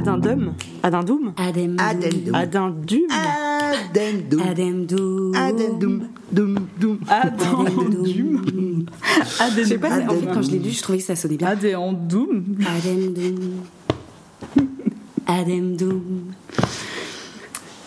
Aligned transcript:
Adindum 0.00 0.54
Adindum 0.82 1.34
Adem. 1.36 1.76
Adendum. 1.78 2.34
Adindum 2.34 3.06
Adendum. 3.12 4.42
Adem 4.42 4.86
dou. 4.86 5.32
Adendum. 5.34 6.08
Dum, 6.32 6.54
dum. 6.80 7.00
Adendum 7.06 8.86
Je 9.56 9.64
sais 9.64 9.78
pas, 9.78 9.88
en 9.88 9.96
fait, 9.96 10.02
Adendum. 10.04 10.32
quand 10.32 10.42
je 10.42 10.50
l'ai 10.52 10.58
lu, 10.58 10.70
je 10.70 10.80
trouvais 10.82 10.98
que 10.98 11.04
ça 11.04 11.16
sonnait 11.16 11.36
bien. 11.36 11.54
Dou. 11.54 12.28
Adem 15.26 15.76
dou. 15.76 15.98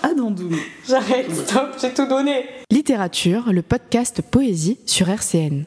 Adendum 0.04 0.52
J'arrête, 0.88 1.34
stop, 1.34 1.78
j'ai 1.82 1.94
tout 1.94 2.06
donné. 2.08 2.46
Littérature, 2.70 3.52
le 3.52 3.64
podcast 3.64 4.22
Poésie 4.22 4.78
sur 4.86 5.10
RCN. 5.10 5.64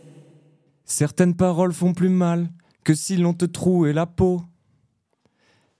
Certaines 0.84 1.34
paroles 1.34 1.72
font 1.72 1.92
plus 1.92 2.08
mal 2.10 2.50
que 2.84 2.94
si 2.94 3.16
l'on 3.16 3.32
te 3.34 3.46
trouait 3.46 3.92
la 3.92 4.06
peau. 4.06 4.42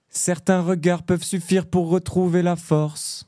Certains 0.09 0.61
regards 0.61 1.03
peuvent 1.03 1.23
suffire 1.23 1.65
pour 1.65 1.89
retrouver 1.89 2.41
la 2.41 2.55
force. 2.55 3.25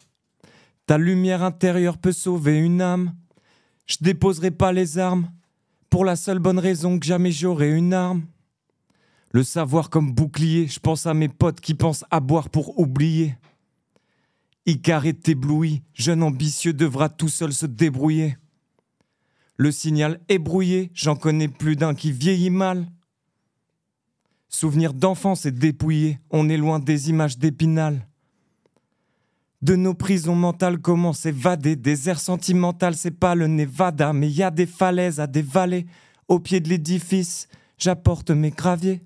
Ta 0.86 0.98
lumière 0.98 1.44
intérieure 1.44 1.98
peut 1.98 2.12
sauver 2.12 2.58
une 2.58 2.82
âme. 2.82 3.14
Je 3.86 3.98
déposerai 4.02 4.52
pas 4.52 4.72
les 4.72 4.98
armes 4.98 5.32
pour 5.90 6.06
la 6.06 6.16
seule 6.16 6.40
bonne 6.40 6.60
raison 6.60 7.00
que 7.00 7.06
jamais 7.06 7.32
j'aurai 7.32 7.72
une 7.72 7.94
arme. 7.94 8.24
Le 9.32 9.44
savoir 9.44 9.90
comme 9.90 10.12
bouclier, 10.12 10.68
je 10.68 10.80
pense 10.80 11.06
à 11.06 11.14
mes 11.14 11.30
potes 11.30 11.60
qui 11.60 11.76
pensent 11.76 12.06
à 12.10 12.20
boire 12.20 12.50
pour 12.50 12.80
oublier. 12.80 13.38
Icar 14.66 15.06
est 15.06 15.30
ébloui, 15.30 15.84
jeune 15.94 16.24
ambitieux 16.24 16.74
devra 16.74 17.10
tout 17.10 17.30
seul 17.30 17.54
se 17.54 17.66
débrouiller. 17.66 18.38
Le 19.58 19.72
signal 19.72 20.20
est 20.30 20.40
brouillé, 20.40 20.90
j'en 20.94 21.16
connais 21.16 21.48
plus 21.48 21.76
d'un 21.76 21.94
qui 21.94 22.12
vieillit 22.12 22.50
mal. 22.50 22.88
Souvenir 24.50 24.96
d'enfance 24.96 25.46
est 25.46 25.52
dépouillé, 25.52 26.20
on 26.32 26.50
est 26.50 26.58
loin 26.58 26.80
des 26.80 27.10
images 27.12 27.38
d'épinal. 27.38 28.08
De 29.62 29.76
nos 29.76 29.94
prisons 29.94 30.36
mentales, 30.36 30.80
comment 30.80 31.14
s'évader 31.14 31.76
Des 31.76 32.10
airs 32.10 32.20
sentimentales, 32.20 32.96
c'est 32.96 33.12
pas 33.12 33.36
le 33.36 33.46
Nevada, 33.48 34.12
mais 34.12 34.30
y 34.30 34.42
a 34.42 34.50
des 34.50 34.66
falaises 34.66 35.20
à 35.20 35.28
des 35.28 35.44
vallées. 35.44 35.86
Au 36.28 36.40
pied 36.40 36.62
de 36.62 36.70
l'édifice, 36.70 37.48
j'apporte 37.78 38.32
mes 38.32 38.50
graviers. 38.50 39.04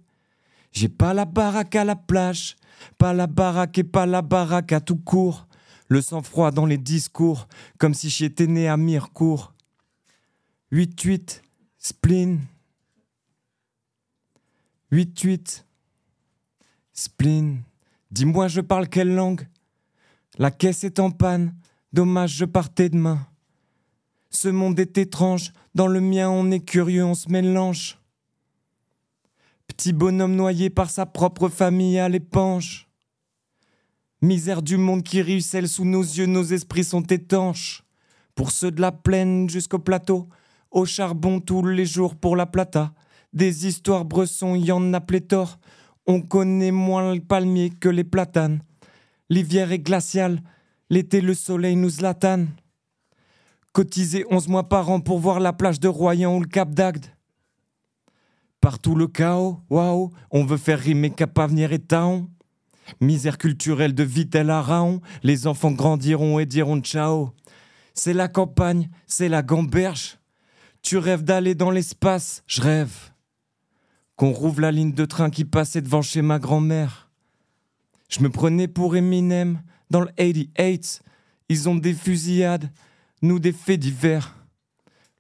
J'ai 0.72 0.90
pas 0.90 1.14
la 1.14 1.26
baraque 1.26 1.76
à 1.76 1.84
la 1.84 1.96
plage, 1.96 2.56
pas 2.98 3.14
la 3.14 3.28
baraque 3.28 3.78
et 3.78 3.84
pas 3.84 4.06
la 4.06 4.22
baraque 4.22 4.72
à 4.72 4.80
tout 4.80 4.98
court. 4.98 5.48
Le 5.90 6.02
sang-froid 6.02 6.52
dans 6.52 6.66
les 6.66 6.78
discours, 6.78 7.48
comme 7.78 7.94
si 7.94 8.10
j'étais 8.10 8.48
né 8.48 8.70
à 8.70 8.78
Mirecourt. 8.78 9.54
8-8, 10.72 11.42
spleen. 11.78 12.40
8-8, 14.94 15.64
spleen. 16.94 17.64
Dis-moi, 18.12 18.48
je 18.48 18.62
parle 18.62 18.88
quelle 18.88 19.16
langue? 19.16 19.48
La 20.38 20.52
caisse 20.52 20.84
est 20.84 21.00
en 21.00 21.10
panne, 21.10 21.56
dommage, 21.94 22.36
je 22.36 22.46
partais 22.46 22.90
demain. 22.90 23.26
Ce 24.30 24.50
monde 24.50 24.80
est 24.80 24.96
étrange, 25.00 25.52
dans 25.74 25.88
le 25.88 26.00
mien 26.00 26.30
on 26.30 26.52
est 26.52 26.60
curieux, 26.60 27.04
on 27.04 27.16
se 27.16 27.28
mélange. 27.28 27.98
Petit 29.66 29.94
bonhomme 29.94 30.36
noyé 30.36 30.70
par 30.70 30.92
sa 30.92 31.08
propre 31.08 31.50
famille 31.50 31.98
à 31.98 32.08
l'épanche. 32.08 32.88
Misère 34.22 34.62
du 34.62 34.78
monde 34.78 35.02
qui 35.02 35.24
ruisselle 35.24 35.68
sous 35.68 35.86
nos 35.86 36.04
yeux, 36.04 36.28
nos 36.28 36.44
esprits 36.44 36.84
sont 36.84 37.02
étanches. 37.02 37.84
Pour 38.36 38.52
ceux 38.52 38.70
de 38.70 38.82
la 38.82 38.92
plaine 38.92 39.50
jusqu'au 39.50 39.80
plateau, 39.80 40.30
au 40.70 40.86
charbon 40.86 41.40
tous 41.40 41.66
les 41.66 41.88
jours 41.88 42.16
pour 42.16 42.36
la 42.36 42.46
plata. 42.46 42.94
Des 43.34 43.66
histoires 43.68 44.06
bressons, 44.06 44.56
y 44.56 44.72
en 44.72 44.94
a 44.94 45.02
pléthore. 45.02 45.60
On 46.06 46.22
connaît 46.22 46.72
moins 46.72 47.14
le 47.14 47.22
palmier 47.22 47.72
que 47.72 47.90
les 47.90 48.04
platanes. 48.04 48.62
L'hiver 49.30 49.72
est 49.72 49.80
glacial, 49.80 50.42
l'été 50.90 51.20
le 51.22 51.34
soleil 51.34 51.76
nous 51.76 51.90
zlatane. 51.90 52.50
Cotiser 53.72 54.26
11 54.30 54.48
mois 54.50 54.70
par 54.70 54.90
an 54.92 55.00
pour 55.00 55.18
voir 55.18 55.40
la 55.40 55.54
plage 55.54 55.80
de 55.80 55.88
Royan 55.88 56.36
ou 56.36 56.42
le 56.42 56.48
Cap 56.48 56.72
d'Agde. 56.72 57.08
Partout 58.62 58.96
le 58.96 59.08
chaos, 59.08 59.60
waouh, 59.70 60.12
on 60.30 60.46
veut 60.46 60.58
faire 60.58 60.80
rimer 60.80 61.10
Cap 61.10 61.38
Avenir 61.40 61.74
et 61.74 61.80
Taon. 61.80 62.30
Misère 63.02 63.38
culturelle 63.38 63.96
de 63.96 64.04
Vitel 64.04 64.50
à 64.50 64.62
Raon, 64.62 65.02
les 65.24 65.48
enfants 65.48 65.72
grandiront 65.72 66.38
et 66.38 66.46
diront 66.46 66.82
ciao. 66.82 67.32
C'est 67.96 68.14
la 68.14 68.28
campagne, 68.28 68.90
c'est 69.08 69.30
la 69.30 69.42
gamberge. 69.42 70.20
Tu 70.82 70.98
rêves 70.98 71.24
d'aller 71.24 71.56
dans 71.56 71.72
l'espace, 71.72 72.44
je 72.46 72.62
rêve. 72.62 73.13
Qu'on 74.16 74.32
rouvre 74.32 74.62
la 74.62 74.72
ligne 74.72 74.94
de 74.94 75.06
train 75.06 75.30
qui 75.30 75.46
passait 75.46 75.82
devant 75.82 76.02
chez 76.02 76.22
ma 76.22 76.40
grand-mère. 76.40 77.10
Je 78.10 78.22
me 78.22 78.30
prenais 78.30 78.68
pour 78.68 78.96
Eminem 78.96 79.62
dans 79.90 80.02
le 80.02 80.12
88. 80.18 81.02
Ils 81.50 81.70
ont 81.70 81.76
des 81.76 81.94
fusillades, 81.94 82.72
nous 83.22 83.40
des 83.40 83.54
faits 83.54 83.80
divers. 83.80 84.36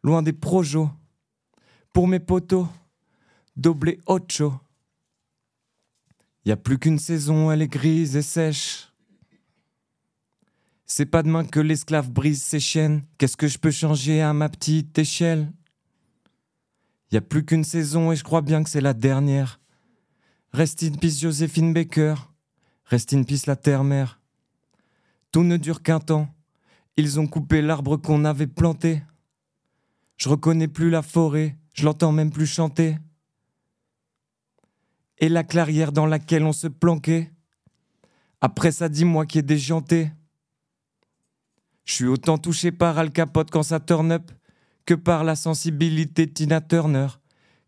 Loin 0.03 0.21
des 0.21 0.33
projos. 0.33 0.89
Pour 1.91 2.07
mes 2.07 2.19
potos, 2.19 2.67
doblé 3.55 3.99
ocho. 4.05 4.53
Y 6.45 6.51
a 6.51 6.57
plus 6.57 6.77
qu'une 6.77 6.99
saison, 6.99 7.51
elle 7.51 7.61
est 7.61 7.67
grise 7.67 8.15
et 8.15 8.21
sèche. 8.21 8.89
C'est 10.85 11.05
pas 11.05 11.23
demain 11.23 11.45
que 11.45 11.59
l'esclave 11.59 12.11
brise 12.11 12.43
ses 12.43 12.59
chaînes. 12.59 13.03
Qu'est-ce 13.17 13.37
que 13.37 13.47
je 13.47 13.57
peux 13.57 13.71
changer 13.71 14.21
à 14.21 14.33
ma 14.33 14.49
petite 14.49 14.97
échelle? 14.99 15.51
Y 17.13 17.17
a 17.17 17.21
plus 17.21 17.45
qu'une 17.45 17.63
saison 17.63 18.11
et 18.11 18.15
je 18.15 18.23
crois 18.23 18.41
bien 18.41 18.63
que 18.63 18.71
c'est 18.71 18.81
la 18.81 18.95
dernière. 18.95 19.59
Reste 20.51 20.81
in 20.81 20.93
peace 20.93 21.19
Joséphine 21.19 21.71
Baker. 21.71 22.15
Reste 22.85 23.13
in 23.13 23.21
peace 23.21 23.45
la 23.45 23.55
terre-mère. 23.55 24.19
Tout 25.31 25.43
ne 25.43 25.57
dure 25.57 25.83
qu'un 25.83 25.99
temps. 25.99 26.27
Ils 26.97 27.19
ont 27.19 27.27
coupé 27.27 27.61
l'arbre 27.61 27.97
qu'on 27.97 28.25
avait 28.25 28.47
planté. 28.47 29.03
Je 30.17 30.27
reconnais 30.27 30.67
plus 30.67 30.89
la 30.89 31.03
forêt, 31.03 31.55
je 31.75 31.85
l'entends 31.85 32.11
même 32.11 32.31
plus 32.31 32.47
chanter. 32.47 32.97
Et 35.19 35.29
la 35.29 35.43
clairière 35.43 35.91
dans 35.91 36.07
laquelle 36.07 36.43
on 36.43 36.51
se 36.51 36.67
planquait. 36.67 37.31
Après 38.41 38.71
ça, 38.71 38.89
dis-moi 38.89 39.27
qui 39.27 39.37
est 39.37 39.43
déjanté. 39.43 40.11
Je 41.85 41.93
suis 41.93 42.07
autant 42.07 42.39
touché 42.39 42.71
par 42.71 42.97
Al 42.97 43.11
Capote 43.11 43.51
quand 43.51 43.61
ça 43.61 43.79
turn 43.79 44.11
up 44.11 44.31
que 44.85 44.93
par 44.93 45.23
la 45.23 45.35
sensibilité 45.35 46.25
de 46.25 46.31
Tina 46.31 46.61
Turner. 46.61 47.07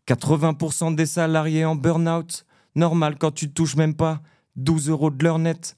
80% 0.06 0.94
des 0.94 1.06
salariés 1.06 1.64
en 1.64 1.74
burn-out, 1.74 2.46
normal 2.74 3.16
quand 3.18 3.32
tu 3.32 3.50
touches 3.50 3.76
même 3.76 3.94
pas 3.94 4.22
12 4.56 4.88
euros 4.90 5.10
de 5.10 5.22
leur 5.24 5.38
net. 5.38 5.76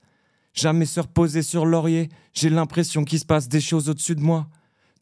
Jamais 0.52 0.86
se 0.86 1.00
reposer 1.00 1.42
sur 1.42 1.64
laurier, 1.64 2.08
j'ai 2.34 2.50
l'impression 2.50 3.04
qu'il 3.04 3.18
se 3.18 3.24
passe 3.24 3.48
des 3.48 3.60
choses 3.60 3.88
au-dessus 3.88 4.16
de 4.16 4.20
moi. 4.20 4.48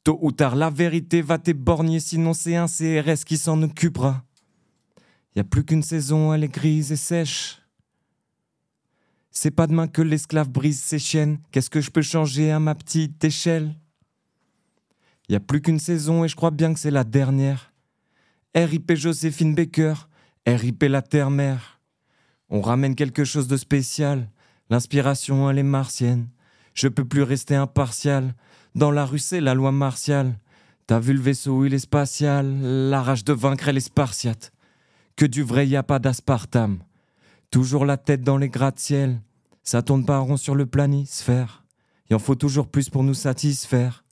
Tôt 0.05 0.19
ou 0.23 0.31
tard, 0.31 0.55
la 0.55 0.71
vérité 0.71 1.23
va 1.23 1.39
t'éborgner, 1.39 1.99
sinon 1.99 2.33
c'est 2.33 2.57
un 2.57 2.67
CRS 2.67 3.25
qui 3.25 3.37
s'en 3.37 3.61
occupera. 3.63 4.23
Y 5.35 5.41
a 5.41 5.45
plus 5.45 5.65
qu'une 5.65 5.83
saison, 5.83 6.33
elle 6.33 6.45
est 6.45 6.49
grise 6.49 6.93
et 6.93 6.97
sèche. 6.97 7.61
C'est 9.31 9.51
pas 9.51 9.67
demain 9.67 9.89
que 9.89 10.01
l'esclave 10.01 10.49
brise 10.49 10.81
ses 10.81 10.99
chaînes. 10.99 11.39
Qu'est-ce 11.51 11.69
que 11.69 11.81
je 11.81 11.91
peux 11.91 12.03
changer 12.03 12.51
à 12.51 12.61
ma 12.61 12.75
petite 12.75 13.23
échelle? 13.23 13.75
Y 15.29 15.35
a 15.35 15.41
plus 15.41 15.61
qu'une 15.61 15.81
saison 15.81 16.25
et 16.25 16.29
je 16.29 16.37
crois 16.37 16.51
bien 16.51 16.73
que 16.73 16.79
c'est 16.79 16.91
la 16.91 17.05
dernière. 17.05 17.73
RIP 18.55 18.95
Joséphine 18.95 19.55
Baker, 19.55 19.95
RIP 20.47 20.85
la 20.85 21.03
terre-mère. 21.03 21.81
On 22.49 22.61
ramène 22.61 22.95
quelque 22.95 23.25
chose 23.25 23.49
de 23.49 23.57
spécial. 23.57 24.31
L'inspiration, 24.71 25.51
elle 25.51 25.59
est 25.59 25.65
martienne. 25.65 26.29
Je 26.75 26.89
peux 26.89 27.05
plus 27.05 27.23
rester 27.23 27.57
impartial. 27.57 28.35
Dans 28.75 28.91
la 28.91 29.05
rue, 29.05 29.19
c'est 29.19 29.41
la 29.41 29.55
loi 29.55 29.73
martiale. 29.73 30.39
T'as 30.87 31.01
vu 31.01 31.13
le 31.13 31.21
vaisseau, 31.21 31.65
il 31.65 31.75
est 31.75 31.81
spatial. 31.81 32.61
La 32.91 33.03
rage 33.03 33.25
de 33.25 33.33
vaincre, 33.33 33.69
elle 33.69 33.79
est 33.79 33.81
spartiate. 33.81 34.53
Que 35.17 35.27
du 35.27 35.43
vrai, 35.43 35.67
y 35.67 35.75
a 35.75 35.83
pas 35.83 35.99
d'aspartame. 35.99 36.79
Toujours 37.51 37.85
la 37.85 37.97
tête 37.97 38.23
dans 38.23 38.39
les 38.39 38.49
gratte-ciel. 38.49 39.21
Ça 39.65 39.83
tourne 39.83 40.05
pas 40.05 40.19
rond 40.19 40.37
sur 40.37 40.55
le 40.55 40.67
planisphère. 40.67 41.65
Il 42.09 42.15
en 42.15 42.21
faut 42.21 42.37
toujours 42.37 42.69
plus 42.69 42.89
pour 42.89 43.03
nous 43.03 43.15
satisfaire. 43.15 44.05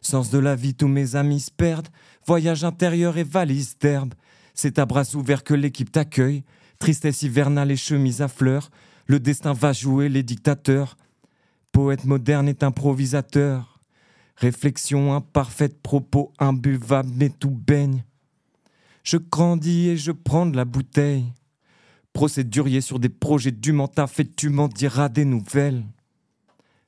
Sens 0.00 0.30
de 0.30 0.38
la 0.38 0.56
vie, 0.56 0.74
tous 0.74 0.88
mes 0.88 1.16
amis 1.16 1.40
se 1.40 1.50
perdent. 1.50 1.88
Voyage 2.26 2.64
intérieur 2.64 3.18
et 3.18 3.24
valise 3.24 3.76
d'herbe. 3.78 4.14
C'est 4.54 4.78
à 4.78 4.86
bras 4.86 5.14
ouverts 5.14 5.44
que 5.44 5.54
l'équipe 5.54 5.92
t'accueille. 5.92 6.44
Tristesse 6.78 7.22
hivernale 7.22 7.70
et 7.70 7.76
chemise 7.76 8.22
à 8.22 8.28
fleurs. 8.28 8.70
Le 9.06 9.20
destin 9.20 9.52
va 9.52 9.72
jouer 9.72 10.08
les 10.08 10.22
dictateurs. 10.22 10.96
Poète 11.72 12.04
moderne 12.04 12.48
est 12.48 12.62
improvisateur. 12.62 13.80
Réflexion 14.36 15.14
imparfaite, 15.14 15.80
propos 15.82 16.32
imbuvables, 16.38 17.12
mais 17.14 17.30
tout 17.30 17.50
baigne. 17.50 18.04
Je 19.02 19.16
grandis 19.18 19.88
et 19.88 19.96
je 19.96 20.12
prends 20.12 20.46
de 20.46 20.56
la 20.56 20.64
bouteille. 20.64 21.32
Procédurier 22.12 22.80
sur 22.80 22.98
des 22.98 23.08
projets 23.08 23.52
du 23.52 23.74
fait 24.08 24.34
tu 24.34 24.48
m'en 24.48 24.68
diras 24.68 25.08
des 25.08 25.24
nouvelles. 25.24 25.84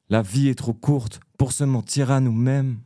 La 0.08 0.22
vie 0.22 0.49
est 0.49 0.55
trop 0.55 0.72
courte 0.72 1.20
pour 1.37 1.52
se 1.52 1.64
mentir 1.64 2.10
à 2.10 2.20
nous-mêmes. 2.20 2.78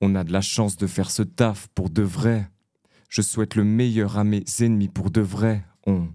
On 0.00 0.14
a 0.14 0.24
de 0.24 0.32
la 0.32 0.42
chance 0.42 0.76
de 0.76 0.86
faire 0.86 1.10
ce 1.10 1.22
taf 1.22 1.68
pour 1.74 1.88
de 1.90 2.02
vrai. 2.02 2.50
Je 3.08 3.22
souhaite 3.22 3.54
le 3.54 3.64
meilleur 3.64 4.18
à 4.18 4.24
mes 4.24 4.44
ennemis 4.60 4.88
pour 4.88 5.10
de 5.10 5.20
vrai. 5.20 5.64
On 5.86 6.08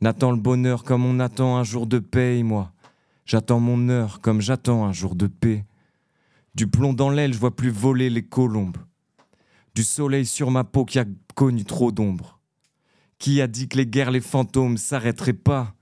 N'attends 0.00 0.32
le 0.32 0.36
bonheur 0.36 0.82
comme 0.82 1.04
on 1.04 1.20
attend 1.20 1.56
un 1.56 1.62
jour 1.62 1.86
de 1.86 2.00
paix, 2.00 2.42
moi. 2.42 2.72
J'attends 3.24 3.60
mon 3.60 3.88
heure 3.88 4.20
comme 4.20 4.40
j'attends 4.40 4.84
un 4.84 4.92
jour 4.92 5.14
de 5.14 5.28
paix. 5.28 5.64
Du 6.56 6.66
plomb 6.66 6.92
dans 6.92 7.08
l'aile, 7.08 7.32
je 7.32 7.38
vois 7.38 7.54
plus 7.54 7.70
voler 7.70 8.10
les 8.10 8.24
colombes. 8.24 8.78
Du 9.76 9.84
soleil 9.84 10.26
sur 10.26 10.50
ma 10.50 10.64
peau 10.64 10.84
qui 10.84 10.98
a 10.98 11.04
connu 11.36 11.64
trop 11.64 11.92
d'ombre. 11.92 12.40
Qui 13.18 13.40
a 13.40 13.46
dit 13.46 13.68
que 13.68 13.76
les 13.76 13.86
guerres, 13.86 14.10
les 14.10 14.20
fantômes 14.20 14.76
s'arrêteraient 14.76 15.32
pas? 15.32 15.76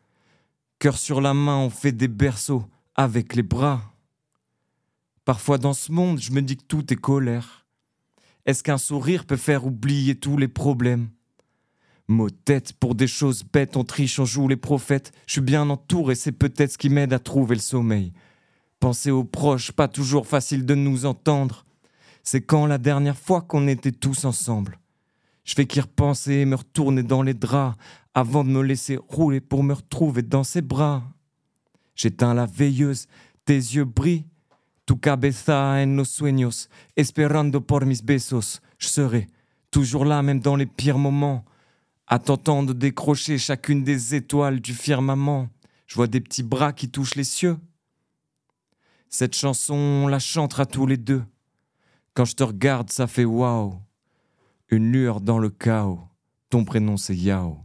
Cœur 0.78 0.98
sur 0.98 1.22
la 1.22 1.32
main, 1.32 1.56
on 1.56 1.70
fait 1.70 1.92
des 1.92 2.08
berceaux 2.08 2.64
avec 2.94 3.34
les 3.34 3.42
bras. 3.42 3.80
Parfois 5.30 5.58
dans 5.58 5.74
ce 5.74 5.92
monde, 5.92 6.18
je 6.18 6.32
me 6.32 6.42
dis 6.42 6.56
que 6.56 6.64
tout 6.64 6.92
est 6.92 6.96
colère. 6.96 7.64
Est-ce 8.46 8.64
qu'un 8.64 8.78
sourire 8.78 9.26
peut 9.26 9.36
faire 9.36 9.64
oublier 9.64 10.16
tous 10.16 10.36
les 10.36 10.48
problèmes? 10.48 11.08
Mots 12.08 12.30
tête 12.30 12.72
pour 12.72 12.96
des 12.96 13.06
choses 13.06 13.44
bêtes, 13.44 13.76
on 13.76 13.84
triche, 13.84 14.18
on 14.18 14.24
joue 14.24 14.48
les 14.48 14.56
prophètes. 14.56 15.12
Je 15.28 15.34
suis 15.34 15.40
bien 15.40 15.70
entouré, 15.70 16.16
c'est 16.16 16.32
peut-être 16.32 16.72
ce 16.72 16.78
qui 16.78 16.88
m'aide 16.88 17.12
à 17.12 17.20
trouver 17.20 17.54
le 17.54 17.60
sommeil. 17.60 18.12
Penser 18.80 19.12
aux 19.12 19.22
proches, 19.22 19.70
pas 19.70 19.86
toujours 19.86 20.26
facile 20.26 20.66
de 20.66 20.74
nous 20.74 21.06
entendre. 21.06 21.64
C'est 22.24 22.42
quand 22.42 22.66
la 22.66 22.78
dernière 22.78 23.16
fois 23.16 23.40
qu'on 23.40 23.68
était 23.68 23.92
tous 23.92 24.24
ensemble. 24.24 24.80
Je 25.44 25.54
fais 25.54 25.64
qu'y 25.64 25.80
repenser 25.80 26.38
et 26.38 26.44
me 26.44 26.56
retourner 26.56 27.04
dans 27.04 27.22
les 27.22 27.34
draps 27.34 27.78
avant 28.14 28.42
de 28.42 28.48
me 28.48 28.62
laisser 28.62 28.98
rouler 29.08 29.40
pour 29.40 29.62
me 29.62 29.74
retrouver 29.74 30.22
dans 30.22 30.42
ses 30.42 30.60
bras. 30.60 31.04
J'éteins 31.94 32.34
la 32.34 32.46
veilleuse, 32.46 33.06
tes 33.44 33.54
yeux 33.54 33.84
brillent. 33.84 34.24
Tu 34.90 34.98
cabeza 34.98 35.80
en 35.80 35.94
los 35.96 36.10
sueños, 36.10 36.68
esperando 36.96 37.64
por 37.64 37.86
mis 37.86 38.02
besos. 38.02 38.60
Je 38.76 38.88
serai 38.88 39.28
toujours 39.70 40.04
là, 40.04 40.20
même 40.20 40.40
dans 40.40 40.56
les 40.56 40.66
pires 40.66 40.98
moments, 40.98 41.44
à 42.08 42.18
t'entendre 42.18 42.74
décrocher 42.74 43.38
chacune 43.38 43.84
des 43.84 44.16
étoiles 44.16 44.58
du 44.58 44.74
firmament. 44.74 45.48
Je 45.86 45.94
vois 45.94 46.08
des 46.08 46.20
petits 46.20 46.42
bras 46.42 46.72
qui 46.72 46.88
touchent 46.88 47.14
les 47.14 47.22
cieux. 47.22 47.56
Cette 49.08 49.36
chanson, 49.36 49.76
on 49.76 50.08
la 50.08 50.18
chantera 50.18 50.66
tous 50.66 50.86
les 50.86 50.96
deux. 50.96 51.22
Quand 52.14 52.24
je 52.24 52.34
te 52.34 52.42
regarde, 52.42 52.90
ça 52.90 53.06
fait 53.06 53.24
waouh. 53.24 53.80
Une 54.70 54.90
lueur 54.90 55.20
dans 55.20 55.38
le 55.38 55.50
chaos. 55.50 56.00
Ton 56.48 56.64
prénom, 56.64 56.96
c'est 56.96 57.14
Yao. 57.14 57.60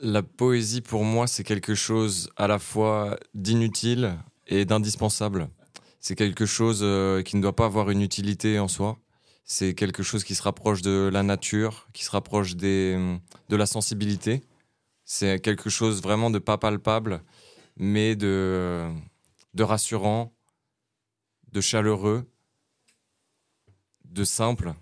La 0.00 0.22
poésie, 0.22 0.80
pour 0.80 1.02
moi, 1.02 1.26
c'est 1.26 1.42
quelque 1.42 1.74
chose 1.74 2.30
à 2.36 2.46
la 2.46 2.60
fois 2.60 3.18
d'inutile 3.34 4.16
et 4.46 4.64
d'indispensable. 4.64 5.50
C'est 5.98 6.14
quelque 6.14 6.46
chose 6.46 6.80
euh, 6.82 7.22
qui 7.22 7.36
ne 7.36 7.42
doit 7.42 7.56
pas 7.56 7.64
avoir 7.64 7.90
une 7.90 8.00
utilité 8.00 8.60
en 8.60 8.68
soi. 8.68 8.96
C'est 9.44 9.74
quelque 9.74 10.04
chose 10.04 10.22
qui 10.22 10.36
se 10.36 10.42
rapproche 10.42 10.82
de 10.82 11.10
la 11.12 11.24
nature, 11.24 11.88
qui 11.92 12.04
se 12.04 12.10
rapproche 12.10 12.54
de 12.54 13.18
la 13.50 13.66
sensibilité. 13.66 14.44
C'est 15.04 15.40
quelque 15.40 15.68
chose 15.68 16.00
vraiment 16.00 16.30
de 16.30 16.38
pas 16.38 16.58
palpable, 16.58 17.24
mais 17.76 18.14
de, 18.14 18.88
de 19.54 19.62
rassurant, 19.64 20.32
de 21.50 21.60
chaleureux, 21.60 22.30
de 24.04 24.22
simple. 24.22 24.74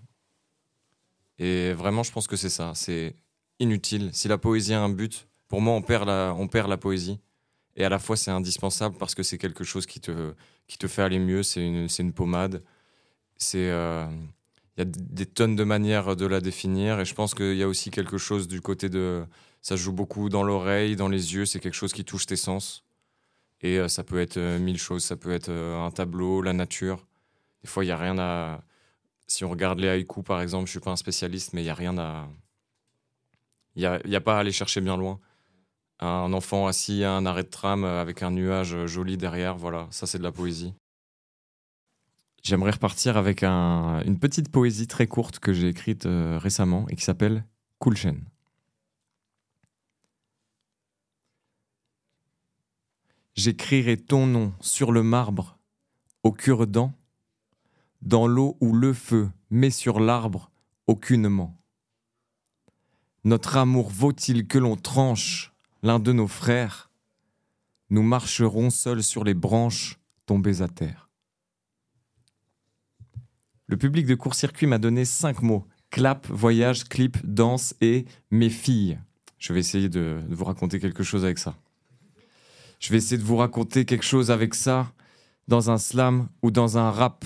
Et 1.39 1.73
vraiment, 1.73 2.03
je 2.03 2.11
pense 2.11 2.27
que 2.27 2.35
c'est 2.35 2.49
ça. 2.49 2.73
C'est 2.75 3.15
inutile. 3.59 4.09
Si 4.13 4.27
la 4.27 4.37
poésie 4.37 4.73
a 4.73 4.81
un 4.81 4.89
but, 4.89 5.27
pour 5.47 5.61
moi, 5.61 5.73
on 5.73 5.81
perd 5.81 6.07
la, 6.07 6.33
on 6.37 6.47
perd 6.47 6.69
la 6.69 6.77
poésie. 6.77 7.19
Et 7.75 7.85
à 7.85 7.89
la 7.89 7.99
fois, 7.99 8.17
c'est 8.17 8.31
indispensable 8.31 8.97
parce 8.97 9.15
que 9.15 9.23
c'est 9.23 9.37
quelque 9.37 9.63
chose 9.63 9.85
qui 9.85 9.99
te, 9.99 10.33
qui 10.67 10.77
te 10.77 10.87
fait 10.87 11.03
aller 11.03 11.19
mieux. 11.19 11.43
C'est 11.43 11.65
une, 11.65 11.87
une 11.99 12.13
pommade. 12.13 12.63
C'est, 13.37 13.69
euh, 13.69 14.07
il 14.75 14.79
y 14.79 14.81
a 14.81 14.85
des 14.85 15.25
tonnes 15.25 15.55
de 15.55 15.63
manières 15.63 16.15
de 16.15 16.25
la 16.25 16.41
définir. 16.41 16.99
Et 16.99 17.05
je 17.05 17.13
pense 17.13 17.35
qu'il 17.35 17.55
y 17.55 17.63
a 17.63 17.67
aussi 17.67 17.91
quelque 17.91 18.17
chose 18.17 18.47
du 18.47 18.61
côté 18.61 18.89
de, 18.89 19.23
ça 19.61 19.75
joue 19.75 19.93
beaucoup 19.93 20.29
dans 20.29 20.43
l'oreille, 20.43 20.95
dans 20.95 21.07
les 21.07 21.35
yeux. 21.35 21.45
C'est 21.45 21.59
quelque 21.59 21.75
chose 21.75 21.93
qui 21.93 22.03
touche 22.03 22.25
tes 22.25 22.35
sens. 22.35 22.83
Et 23.61 23.77
euh, 23.77 23.87
ça 23.87 24.03
peut 24.03 24.19
être 24.19 24.37
euh, 24.37 24.59
mille 24.59 24.79
choses. 24.79 25.03
Ça 25.03 25.15
peut 25.15 25.31
être 25.31 25.51
un 25.51 25.91
tableau, 25.91 26.41
la 26.41 26.53
nature. 26.53 27.05
Des 27.61 27.67
fois, 27.69 27.85
il 27.85 27.87
y 27.87 27.91
a 27.91 27.97
rien 27.97 28.17
à. 28.17 28.63
Si 29.27 29.43
on 29.43 29.49
regarde 29.49 29.79
les 29.79 29.89
haïkus, 29.89 30.23
par 30.23 30.41
exemple, 30.41 30.65
je 30.65 30.71
suis 30.71 30.79
pas 30.79 30.91
un 30.91 30.95
spécialiste, 30.95 31.53
mais 31.53 31.61
il 31.61 31.65
y 31.65 31.69
a 31.69 31.75
rien 31.75 31.97
à. 31.97 32.27
Il 33.77 34.01
n'y 34.05 34.15
a, 34.15 34.21
pas 34.21 34.37
à 34.37 34.39
aller 34.39 34.51
chercher 34.51 34.81
bien 34.81 34.97
loin. 34.97 35.19
Un 35.99 36.33
enfant 36.33 36.65
assis 36.65 37.03
à 37.03 37.13
un 37.13 37.27
arrêt 37.27 37.43
de 37.43 37.49
tram 37.49 37.83
avec 37.83 38.23
un 38.23 38.31
nuage 38.31 38.87
joli 38.87 39.17
derrière, 39.17 39.55
voilà, 39.55 39.87
ça 39.91 40.07
c'est 40.07 40.17
de 40.17 40.23
la 40.23 40.31
poésie. 40.31 40.73
J'aimerais 42.41 42.71
repartir 42.71 43.17
avec 43.17 43.43
un- 43.43 44.01
une 44.03 44.17
petite 44.17 44.49
poésie 44.51 44.87
très 44.87 45.05
courte 45.05 45.37
que 45.37 45.53
j'ai 45.53 45.67
écrite 45.67 46.07
euh, 46.07 46.39
récemment 46.41 46.87
et 46.89 46.95
qui 46.95 47.03
s'appelle 47.03 47.45
Kulchen. 47.79 48.23
J'écrirai 53.35 53.97
ton 53.97 54.25
nom 54.25 54.53
sur 54.59 54.91
le 54.91 55.03
marbre, 55.03 55.59
au 56.23 56.31
cure-dent, 56.31 56.93
dans 58.01 58.25
l'eau 58.25 58.57
ou 58.59 58.73
le 58.73 58.93
feu, 58.93 59.29
mais 59.51 59.69
sur 59.69 59.99
l'arbre, 59.99 60.49
aucunement. 60.87 61.55
Notre 63.27 63.57
amour 63.57 63.89
vaut-il 63.89 64.47
que 64.47 64.57
l'on 64.57 64.77
tranche 64.77 65.51
l'un 65.83 65.99
de 65.99 66.13
nos 66.13 66.27
frères? 66.29 66.89
Nous 67.89 68.01
marcherons 68.01 68.69
seuls 68.69 69.03
sur 69.03 69.25
les 69.25 69.33
branches 69.33 69.99
tombées 70.25 70.61
à 70.61 70.69
terre. 70.69 71.09
Le 73.65 73.75
public 73.75 74.05
de 74.05 74.15
court-circuit 74.15 74.65
m'a 74.65 74.77
donné 74.77 75.03
cinq 75.03 75.41
mots 75.41 75.67
clap, 75.89 76.25
voyage, 76.27 76.85
clip, 76.85 77.17
danse 77.25 77.75
et 77.81 78.05
mes 78.31 78.49
filles. 78.49 78.97
Je 79.39 79.51
vais 79.51 79.59
essayer 79.59 79.89
de, 79.89 80.21
vous 80.29 80.45
raconter 80.45 80.79
quelque 80.79 81.03
chose 81.03 81.25
avec 81.25 81.37
ça. 81.37 81.57
Je 82.79 82.93
vais 82.93 82.97
essayer 82.97 83.17
de 83.17 83.27
vous 83.27 83.35
raconter 83.35 83.83
quelque 83.83 84.05
chose 84.05 84.31
avec 84.31 84.55
ça 84.55 84.93
dans 85.49 85.69
un 85.69 85.77
slam 85.77 86.29
ou 86.43 86.49
dans 86.49 86.77
un 86.77 86.91
rap. 86.91 87.25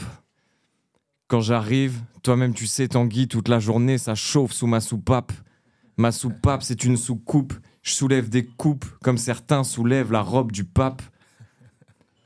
Quand 1.27 1.41
j'arrive, 1.41 2.01
toi-même 2.23 2.55
tu 2.55 2.65
sais, 2.65 2.87
Tanguy, 2.87 3.27
toute 3.27 3.49
la 3.49 3.59
journée, 3.59 3.99
ça 3.99 4.15
chauffe 4.15 4.51
sous 4.51 4.65
ma 4.65 4.81
soupape. 4.81 5.31
Ma 5.97 6.11
soupape, 6.11 6.63
c'est 6.63 6.83
une 6.83 6.97
soucoupe. 6.97 7.53
Je 7.81 7.91
soulève 7.91 8.29
des 8.29 8.45
coupes 8.45 8.85
comme 9.01 9.17
certains 9.17 9.63
soulèvent 9.63 10.11
la 10.11 10.21
robe 10.21 10.51
du 10.51 10.63
pape. 10.63 11.01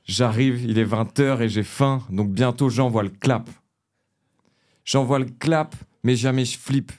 J'arrive, 0.05 0.63
il 0.63 0.77
est 0.77 0.85
20h 0.85 1.41
et 1.41 1.49
j'ai 1.49 1.63
faim, 1.63 2.03
donc 2.09 2.31
bientôt 2.31 2.69
j'envoie 2.69 3.03
le 3.03 3.09
clap. 3.09 3.49
J'envoie 4.83 5.19
le 5.19 5.25
clap, 5.25 5.75
mais 6.03 6.15
jamais 6.15 6.45
je 6.45 6.57
flippe. 6.57 6.91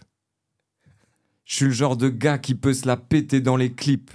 Je 1.44 1.54
suis 1.54 1.64
le 1.66 1.70
genre 1.70 1.96
de 1.96 2.08
gars 2.08 2.38
qui 2.38 2.56
peut 2.56 2.74
se 2.74 2.86
la 2.86 2.96
péter 2.96 3.40
dans 3.40 3.56
les 3.56 3.72
clips 3.72 4.10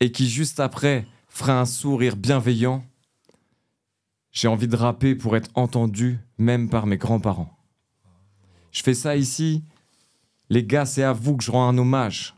et 0.00 0.10
qui 0.10 0.28
juste 0.28 0.60
après 0.60 1.06
fera 1.28 1.60
un 1.60 1.66
sourire 1.66 2.16
bienveillant. 2.16 2.84
J'ai 4.32 4.48
envie 4.48 4.68
de 4.68 4.76
rapper 4.76 5.14
pour 5.14 5.36
être 5.36 5.50
entendu 5.54 6.18
même 6.38 6.70
par 6.70 6.86
mes 6.86 6.96
grands-parents. 6.96 7.54
Je 8.72 8.82
fais 8.82 8.94
ça 8.94 9.16
ici. 9.16 9.62
Les 10.48 10.64
gars, 10.64 10.86
c'est 10.86 11.02
à 11.02 11.12
vous 11.12 11.36
que 11.36 11.44
je 11.44 11.50
rends 11.50 11.68
un 11.68 11.76
hommage. 11.78 12.36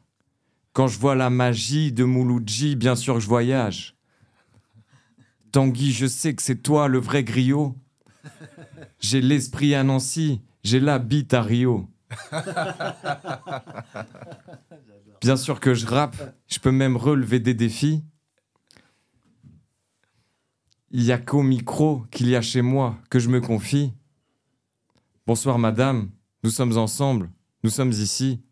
Quand 0.72 0.86
je 0.86 0.98
vois 0.98 1.14
la 1.14 1.30
magie 1.30 1.92
de 1.92 2.04
Mouloudji, 2.04 2.76
bien 2.76 2.96
sûr 2.96 3.14
que 3.14 3.20
je 3.20 3.26
voyage. 3.26 3.96
Tanguy, 5.52 5.92
je 5.92 6.06
sais 6.06 6.34
que 6.34 6.42
c'est 6.42 6.62
toi 6.62 6.88
le 6.88 6.98
vrai 6.98 7.24
griot. 7.24 7.76
J'ai 9.00 9.20
l'esprit 9.20 9.74
à 9.74 9.82
Nancy, 9.84 10.40
j'ai 10.62 10.80
la 10.80 10.98
bite 10.98 11.34
à 11.34 11.42
Rio. 11.42 11.88
Bien 15.20 15.36
sûr 15.36 15.60
que 15.60 15.74
je 15.74 15.86
rappe, 15.86 16.34
je 16.46 16.58
peux 16.58 16.70
même 16.70 16.96
relever 16.96 17.40
des 17.40 17.54
défis. 17.54 18.04
Il 20.90 21.02
y 21.02 21.12
a 21.12 21.18
qu'au 21.18 21.42
micro 21.42 22.06
qu'il 22.10 22.28
y 22.28 22.36
a 22.36 22.40
chez 22.40 22.62
moi 22.62 22.96
que 23.10 23.18
je 23.18 23.28
me 23.28 23.40
confie. 23.40 23.92
Bonsoir 25.26 25.58
madame, 25.58 26.10
nous 26.44 26.50
sommes 26.50 26.78
ensemble, 26.78 27.30
nous 27.62 27.70
sommes 27.70 27.90
ici. 27.90 28.42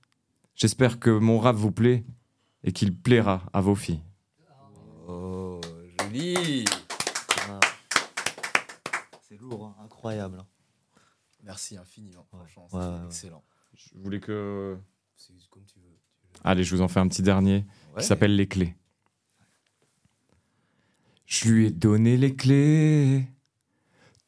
J'espère 0.54 0.98
que 0.98 1.10
mon 1.10 1.38
rap 1.38 1.56
vous 1.56 1.70
plaît 1.72 2.04
et 2.64 2.72
qu'il 2.72 2.96
plaira 2.98 3.42
à 3.52 3.60
vos 3.60 3.75
filles. 3.75 4.02
Oh, 5.06 5.60
joli 6.00 6.64
C'est 9.20 9.38
lourd, 9.40 9.66
hein, 9.66 9.84
incroyable. 9.84 10.38
hein. 10.40 10.46
Merci 11.44 11.76
infiniment, 11.76 12.25
franchement, 12.25 12.64
Ouais, 12.72 12.80
c'était 12.80 12.84
ouais, 12.86 12.98
ouais. 13.00 13.06
excellent. 13.06 13.44
Je 13.75 13.98
voulais 13.98 14.20
que... 14.20 14.76
C'est 15.16 15.32
comme 15.50 15.64
tu 15.64 15.78
veux. 15.78 15.96
Allez, 16.42 16.64
je 16.64 16.75
vous 16.75 16.82
en 16.82 16.88
fais 16.88 17.00
un 17.00 17.08
petit 17.08 17.22
dernier 17.22 17.64
Ouais. 17.94 18.00
qui 18.00 18.06
s'appelle 18.06 18.34
Les 18.34 18.48
Clés. 18.48 18.75
Je 21.26 21.48
lui 21.48 21.66
ai 21.66 21.70
donné 21.70 22.16
les 22.16 22.34
clés. 22.36 23.26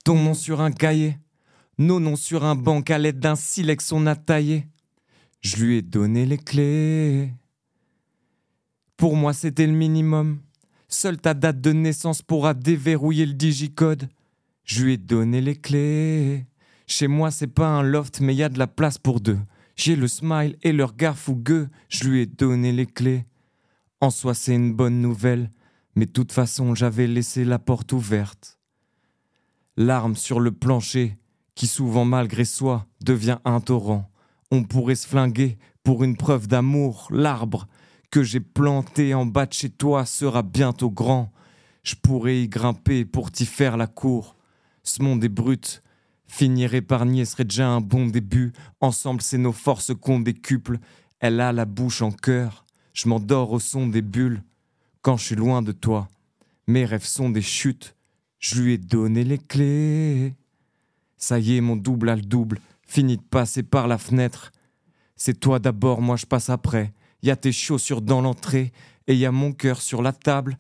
Ton 0.04 0.20
nom 0.20 0.34
sur 0.34 0.60
un 0.60 0.72
cahier. 0.72 1.16
Nos 1.80 2.00
noms 2.00 2.16
sur 2.16 2.44
un 2.44 2.56
banc 2.56 2.80
à 2.88 2.98
l'aide 2.98 3.20
d'un 3.20 3.36
silex 3.36 3.92
on 3.92 4.06
a 4.06 4.16
taillé. 4.16 4.66
Je 5.40 5.64
lui 5.64 5.76
ai 5.76 5.82
donné 5.82 6.26
les 6.26 6.36
clés. 6.36 7.32
Pour 8.96 9.14
moi, 9.14 9.32
c'était 9.32 9.68
le 9.68 9.72
minimum. 9.72 10.40
Seule 10.88 11.18
ta 11.18 11.34
date 11.34 11.60
de 11.60 11.72
naissance 11.72 12.20
pourra 12.20 12.52
déverrouiller 12.52 13.26
le 13.26 13.34
digicode. 13.34 14.08
Je 14.64 14.84
lui 14.84 14.94
ai 14.94 14.96
donné 14.96 15.40
les 15.40 15.54
clés. 15.54 16.46
Chez 16.88 17.06
moi, 17.06 17.30
c'est 17.30 17.46
pas 17.46 17.68
un 17.68 17.84
loft, 17.84 18.18
mais 18.20 18.34
y 18.34 18.42
a 18.42 18.48
de 18.48 18.58
la 18.58 18.66
place 18.66 18.98
pour 18.98 19.20
deux. 19.20 19.38
J'ai 19.76 19.94
le 19.94 20.08
smile 20.08 20.56
et 20.62 20.72
le 20.72 20.84
regard 20.84 21.16
fougueux, 21.16 21.68
je 21.88 22.08
lui 22.08 22.22
ai 22.22 22.26
donné 22.26 22.72
les 22.72 22.86
clés. 22.86 23.24
En 24.00 24.10
soi, 24.10 24.34
c'est 24.34 24.54
une 24.54 24.74
bonne 24.74 25.00
nouvelle, 25.00 25.52
mais 25.94 26.06
toute 26.06 26.32
façon, 26.32 26.74
j'avais 26.74 27.06
laissé 27.06 27.44
la 27.44 27.60
porte 27.60 27.92
ouverte. 27.92 28.58
Larmes 29.76 30.16
sur 30.16 30.40
le 30.40 30.50
plancher, 30.50 31.16
qui 31.58 31.66
souvent 31.66 32.04
malgré 32.04 32.44
soi 32.44 32.86
devient 33.04 33.38
un 33.44 33.58
torrent. 33.58 34.08
On 34.52 34.62
pourrait 34.62 34.94
se 34.94 35.08
flinguer 35.08 35.58
pour 35.82 36.04
une 36.04 36.16
preuve 36.16 36.46
d'amour, 36.46 37.08
l'arbre 37.10 37.66
que 38.12 38.22
j'ai 38.22 38.38
planté 38.38 39.12
en 39.12 39.26
bas 39.26 39.44
de 39.44 39.52
chez 39.52 39.68
toi 39.68 40.06
sera 40.06 40.44
bientôt 40.44 40.88
grand. 40.88 41.32
Je 41.82 41.96
pourrais 41.96 42.42
y 42.42 42.48
grimper 42.48 43.04
pour 43.04 43.32
t'y 43.32 43.44
faire 43.44 43.76
la 43.76 43.88
cour. 43.88 44.36
Ce 44.84 45.02
monde 45.02 45.24
est 45.24 45.28
brut, 45.28 45.82
finir 46.28 46.74
épargné 46.74 47.24
serait 47.24 47.44
déjà 47.44 47.66
un 47.66 47.80
bon 47.80 48.06
début. 48.06 48.52
Ensemble, 48.80 49.20
c'est 49.20 49.36
nos 49.36 49.50
forces 49.50 49.92
qu'on 50.00 50.20
décuple. 50.20 50.78
Elle 51.18 51.40
a 51.40 51.52
la 51.52 51.64
bouche 51.64 52.02
en 52.02 52.12
cœur. 52.12 52.66
Je 52.92 53.08
m'endors 53.08 53.50
au 53.50 53.58
son 53.58 53.88
des 53.88 54.02
bulles. 54.02 54.44
Quand 55.02 55.16
je 55.16 55.24
suis 55.24 55.34
loin 55.34 55.60
de 55.60 55.72
toi, 55.72 56.06
mes 56.68 56.84
rêves 56.84 57.04
sont 57.04 57.30
des 57.30 57.42
chutes. 57.42 57.96
Je 58.38 58.62
lui 58.62 58.74
ai 58.74 58.78
donné 58.78 59.24
les 59.24 59.38
clés. 59.38 60.36
Ça 61.18 61.40
y 61.40 61.56
est, 61.56 61.60
mon 61.60 61.76
double 61.76 62.08
a 62.08 62.16
le 62.16 62.22
double. 62.22 62.60
Fini 62.86 63.16
de 63.16 63.22
passer 63.22 63.64
par 63.64 63.88
la 63.88 63.98
fenêtre. 63.98 64.52
C'est 65.16 65.38
toi 65.38 65.58
d'abord, 65.58 66.00
moi 66.00 66.16
je 66.16 66.26
passe 66.26 66.48
après. 66.48 66.94
Y 67.22 67.30
a 67.30 67.36
tes 67.36 67.52
chaussures 67.52 68.00
dans 68.00 68.20
l'entrée 68.20 68.72
et 69.08 69.16
y 69.16 69.26
a 69.26 69.32
mon 69.32 69.52
cœur 69.52 69.82
sur 69.82 70.00
la 70.00 70.12
table. 70.12 70.56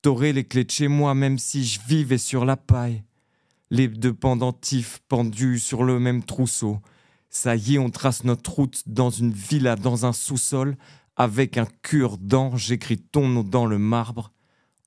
T'aurais 0.00 0.32
les 0.32 0.44
clés 0.44 0.64
de 0.64 0.70
chez 0.70 0.88
moi 0.88 1.14
même 1.14 1.38
si 1.38 1.64
je 1.64 1.80
vivais 1.86 2.18
sur 2.18 2.46
la 2.46 2.56
paille. 2.56 3.04
Les 3.70 3.86
deux 3.86 4.14
pendentifs 4.14 5.00
pendus 5.06 5.60
sur 5.60 5.84
le 5.84 6.00
même 6.00 6.24
trousseau. 6.24 6.80
Ça 7.28 7.54
y 7.54 7.74
est, 7.74 7.78
on 7.78 7.90
trace 7.90 8.24
notre 8.24 8.52
route 8.52 8.82
dans 8.86 9.10
une 9.10 9.32
villa, 9.32 9.76
dans 9.76 10.06
un 10.06 10.12
sous-sol. 10.12 10.76
Avec 11.16 11.58
un 11.58 11.66
cure-dent, 11.82 12.56
j'écris 12.56 12.98
ton 12.98 13.28
nom 13.28 13.44
dans 13.44 13.66
le 13.66 13.78
marbre. 13.78 14.32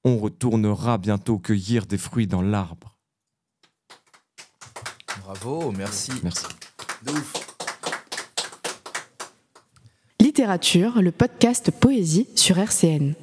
On 0.03 0.17
retournera 0.17 0.97
bientôt 0.97 1.37
cueillir 1.37 1.85
des 1.85 1.99
fruits 1.99 2.27
dans 2.27 2.41
l'arbre. 2.41 2.92
Bravo, 5.33 5.71
merci. 5.71 6.11
Merci. 6.21 6.45
De 7.03 7.11
ouf. 7.11 7.33
Littérature, 10.19 11.01
le 11.01 11.11
podcast 11.11 11.71
Poésie 11.71 12.27
sur 12.35 12.59
RCN. 12.59 13.15